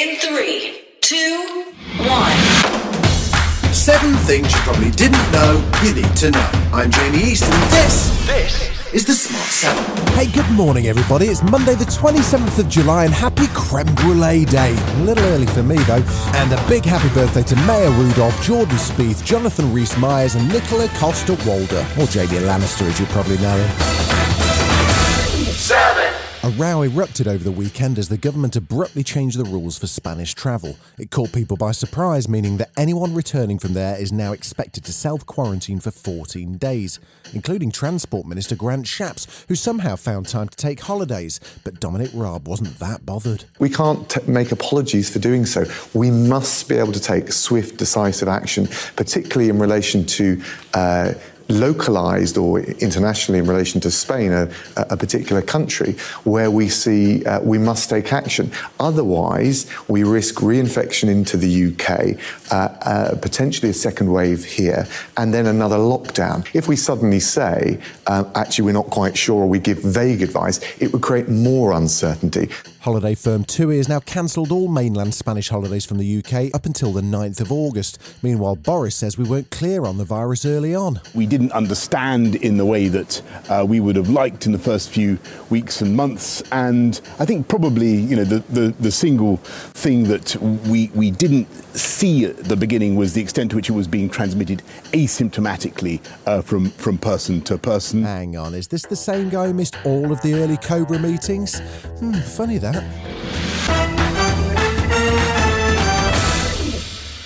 [0.00, 1.66] In three, two,
[1.98, 2.38] one.
[3.70, 6.50] Seven things you probably didn't know you need to know.
[6.72, 10.06] I'm Jamie East, and this, this is the Smart Seven.
[10.14, 11.26] Hey, good morning, everybody.
[11.26, 14.74] It's Monday, the 27th of July, and happy creme brulee day.
[14.74, 16.02] A little early for me, though.
[16.32, 20.88] And a big happy birthday to Maya Rudolph, Jordan Spieth, Jonathan Rhys Myers, and Nicola
[20.96, 24.09] Costa Walder, or Jaime Lannister, as you probably know him.
[26.42, 30.32] A row erupted over the weekend as the government abruptly changed the rules for Spanish
[30.32, 30.78] travel.
[30.98, 34.92] It caught people by surprise, meaning that anyone returning from there is now expected to
[34.94, 36.98] self quarantine for 14 days,
[37.34, 41.40] including Transport Minister Grant Shapps, who somehow found time to take holidays.
[41.62, 43.44] But Dominic Raab wasn't that bothered.
[43.58, 45.66] We can't t- make apologies for doing so.
[45.92, 50.42] We must be able to take swift, decisive action, particularly in relation to.
[50.72, 51.12] Uh,
[51.50, 55.92] localized or internationally in relation to Spain, a, a particular country,
[56.24, 58.50] where we see uh, we must take action.
[58.78, 62.18] Otherwise, we risk reinfection into the UK,
[62.52, 66.46] uh, uh, potentially a second wave here, and then another lockdown.
[66.54, 70.60] If we suddenly say, uh, actually, we're not quite sure, or we give vague advice,
[70.80, 72.48] it would create more uncertainty.
[72.80, 76.92] Holiday firm TUI has now cancelled all mainland Spanish holidays from the UK up until
[76.92, 77.98] the 9th of August.
[78.22, 80.98] Meanwhile, Boris says we weren't clear on the virus early on.
[81.14, 83.20] we didn't understand in the way that
[83.50, 85.18] uh, we would have liked in the first few
[85.50, 86.42] weeks and months.
[86.52, 90.36] And I think probably, you know, the, the, the single thing that
[90.66, 94.08] we, we didn't see at the beginning was the extent to which it was being
[94.08, 98.04] transmitted asymptomatically uh, from, from person to person.
[98.04, 101.58] Hang on, is this the same guy who missed all of the early Cobra meetings?
[101.98, 102.69] Hmm, funny that.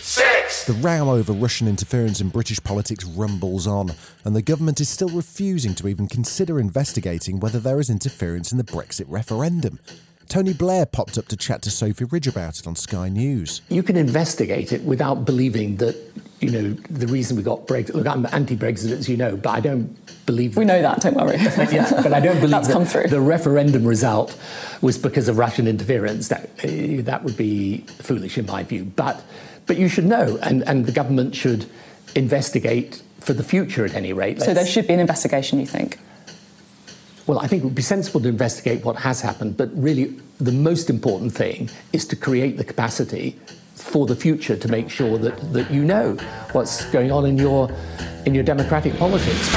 [0.01, 0.65] Six.
[0.65, 3.93] The row over Russian interference in British politics rumbles on,
[4.25, 8.59] and the government is still refusing to even consider investigating whether there is interference in
[8.59, 9.79] the Brexit referendum.
[10.29, 13.61] Tony Blair popped up to chat to Sophie Ridge about it on Sky News.
[13.69, 15.97] you can investigate it without believing that
[16.45, 17.95] you know the reason we got Brexit.
[17.95, 19.97] Look, I'm anti-Brexit, as you know, but I don't
[20.27, 21.37] believe We know that, don't worry.
[21.73, 23.09] yeah, but I don't believe That's that come through.
[23.09, 24.39] the referendum result
[24.81, 26.29] was because of Russian interference.
[26.29, 28.85] That uh, that would be foolish in my view.
[28.85, 29.23] But
[29.67, 31.67] but you should know, and and the government should
[32.15, 34.43] investigate for the future at any rate.
[34.43, 35.99] So there should be an investigation, you think?
[37.27, 40.53] Well, I think it would be sensible to investigate what has happened, but really the
[40.53, 43.39] most important thing is to create the capacity
[43.75, 46.15] for the future to make sure that, that you know
[46.53, 47.71] what's going on in your
[48.25, 49.51] in your democratic politics.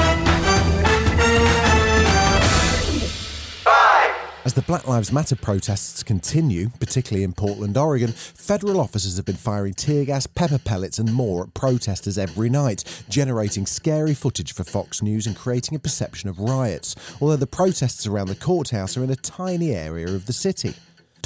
[4.48, 9.36] As the Black Lives Matter protests continue, particularly in Portland, Oregon, federal officers have been
[9.36, 14.64] firing tear gas, pepper pellets, and more at protesters every night, generating scary footage for
[14.64, 16.96] Fox News and creating a perception of riots.
[17.20, 20.76] Although the protests around the courthouse are in a tiny area of the city.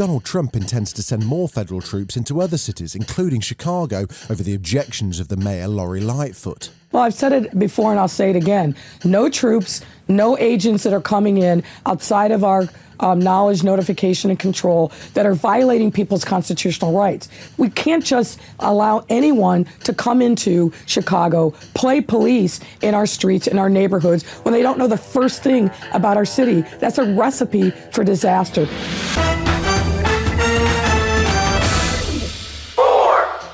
[0.01, 4.55] Donald Trump intends to send more federal troops into other cities, including Chicago, over the
[4.55, 6.71] objections of the mayor Lori Lightfoot.
[6.91, 8.75] Well, I've said it before and I'll say it again.
[9.05, 12.67] No troops, no agents that are coming in outside of our
[12.99, 17.29] um, knowledge, notification, and control that are violating people's constitutional rights.
[17.57, 23.59] We can't just allow anyone to come into Chicago, play police in our streets, in
[23.59, 26.61] our neighborhoods, when they don't know the first thing about our city.
[26.79, 28.67] That's a recipe for disaster.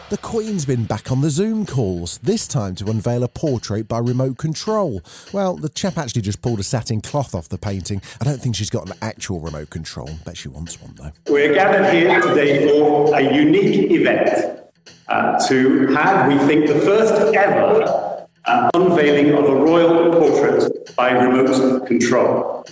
[0.09, 3.97] The Queen's been back on the Zoom calls, this time to unveil a portrait by
[3.99, 5.01] remote control.
[5.33, 8.01] Well, the chap actually just pulled a satin cloth off the painting.
[8.21, 10.09] I don't think she's got an actual remote control.
[10.23, 11.11] Bet she wants one though.
[11.29, 14.61] We're gathered here today for a unique event
[15.09, 21.11] uh, to have, we think, the first ever uh, unveiling of a royal portrait by
[21.11, 22.65] remote control.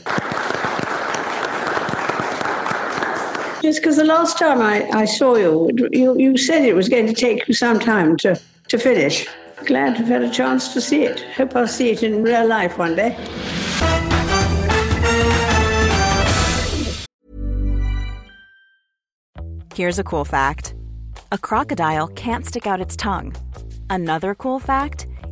[3.65, 7.07] Just because the last time I, I saw you, you, you said it was going
[7.07, 9.27] to take you some time to, to finish.
[9.65, 11.21] Glad you've had a chance to see it.
[11.35, 13.17] Hope I'll see it in real life one day.
[19.73, 20.75] Here's a cool fact
[21.31, 23.35] a crocodile can't stick out its tongue.
[23.89, 25.07] Another cool fact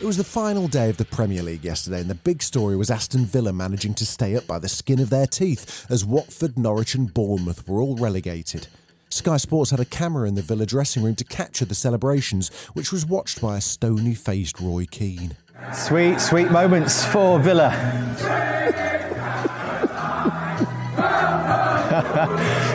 [0.00, 2.88] It was the final day of the Premier League yesterday, and the big story was
[2.88, 6.94] Aston Villa managing to stay up by the skin of their teeth as Watford, Norwich,
[6.94, 8.68] and Bournemouth were all relegated.
[9.08, 12.92] Sky Sports had a camera in the Villa dressing room to capture the celebrations, which
[12.92, 15.36] was watched by a stony faced Roy Keane.
[15.72, 17.70] Sweet, sweet moments for Villa.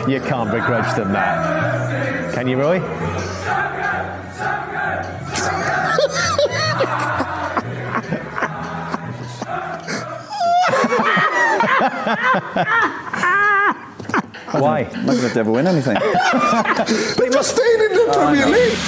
[0.06, 2.34] you can't begrudge them that.
[2.34, 2.80] Can you, Roy?
[14.50, 14.90] Why?
[14.92, 15.94] I'm not going to ever win anything.
[17.18, 18.78] they just stayed in the Premier oh, League.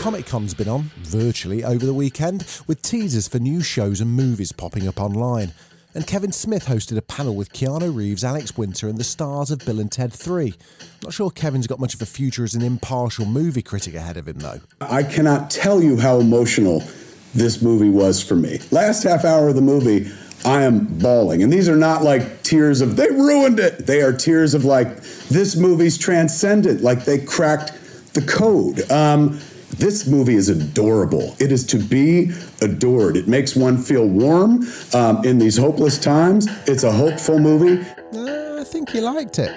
[0.00, 4.52] Comic Con's been on, virtually, over the weekend, with teasers for new shows and movies
[4.52, 5.52] popping up online.
[5.94, 9.58] And Kevin Smith hosted a panel with Keanu Reeves, Alex Winter, and the stars of
[9.64, 10.54] Bill and Ted 3.
[11.02, 14.28] Not sure Kevin's got much of a future as an impartial movie critic ahead of
[14.28, 14.60] him, though.
[14.80, 16.84] I cannot tell you how emotional
[17.34, 18.60] this movie was for me.
[18.70, 20.10] Last half hour of the movie,
[20.44, 21.42] I am bawling.
[21.42, 23.86] And these are not like tears of, they ruined it.
[23.86, 27.72] They are tears of like, this movie's transcendent, like they cracked
[28.14, 28.90] the code.
[28.90, 29.40] Um,
[29.76, 31.36] this movie is adorable.
[31.38, 32.32] It is to be
[32.62, 33.16] adored.
[33.16, 36.46] It makes one feel warm um, in these hopeless times.
[36.66, 37.86] It's a hopeful movie.
[38.12, 39.54] Uh, I think he liked it.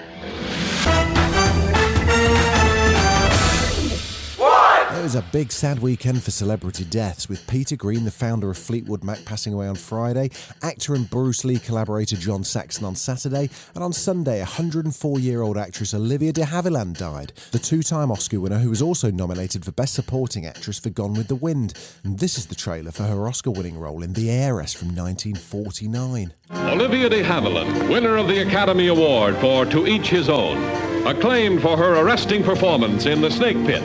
[4.94, 8.58] It was a big sad weekend for celebrity deaths, with Peter Green, the founder of
[8.58, 10.30] Fleetwood Mac, passing away on Friday,
[10.62, 15.56] actor and Bruce Lee collaborator John Saxon on Saturday, and on Sunday, 104 year old
[15.56, 19.72] actress Olivia de Havilland died, the two time Oscar winner who was also nominated for
[19.72, 21.72] Best Supporting Actress for Gone with the Wind.
[22.04, 26.34] And this is the trailer for her Oscar winning role in The Heiress from 1949.
[26.52, 30.62] Olivia de Havilland, winner of the Academy Award for To Each His Own,
[31.06, 33.82] acclaimed for her arresting performance in The Snake Pit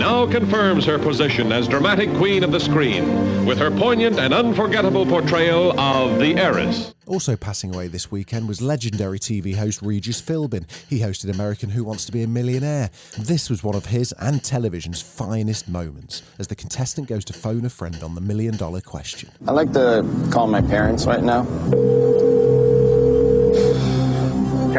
[0.00, 5.04] now confirms her position as dramatic queen of the screen with her poignant and unforgettable
[5.04, 6.94] portrayal of the heiress.
[7.06, 10.64] Also passing away this weekend was legendary TV host Regis Philbin.
[10.88, 12.90] He hosted American Who Wants to Be a Millionaire.
[13.18, 17.66] This was one of his and television's finest moments as the contestant goes to phone
[17.66, 19.28] a friend on the million dollar question.
[19.46, 21.42] I'd like to call my parents right now.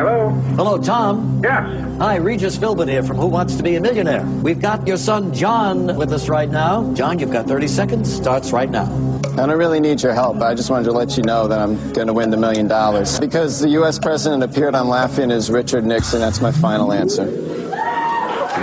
[0.02, 0.30] Hello?
[0.58, 1.42] Hello, Tom.
[1.44, 2.00] Yes.
[2.00, 4.26] Hi, Regis Philbin here from Who Wants to Be a Millionaire.
[4.42, 6.92] We've got your son John with us right now.
[6.96, 8.12] John, you've got 30 seconds.
[8.12, 8.86] Starts right now.
[9.34, 10.42] I don't really need your help.
[10.42, 13.20] I just wanted to let you know that I'm going to win the million dollars.
[13.20, 14.00] Because the U.S.
[14.00, 17.26] president appeared on Laugh-In as Richard Nixon, that's my final answer.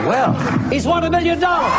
[0.08, 0.32] Well,
[0.70, 1.73] he's won a million dollars.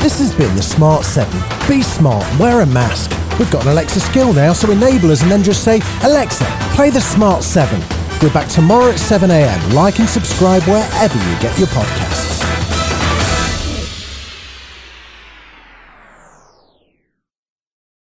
[0.00, 1.36] This has been the Smart 7.
[1.68, 3.10] Be smart, wear a mask.
[3.40, 6.44] We've got an Alexa skill now, so enable us and then just say, Alexa,
[6.76, 7.95] play the Smart 7.
[8.22, 9.74] We're back tomorrow at 7am.
[9.74, 12.35] Like and subscribe wherever you get your podcasts.